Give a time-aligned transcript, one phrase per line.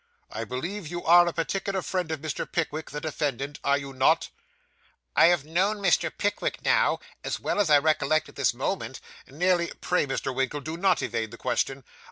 [0.31, 2.51] I believe you are a particular friend of Mr.
[2.51, 4.29] Pickwick, the defendant, are you not?'
[5.15, 6.09] 'I have known Mr.
[6.17, 10.33] Pickwick now, as well as I recollect at this moment, nearly' 'Pray, Mr.
[10.33, 11.83] Winkle, do not evade the question.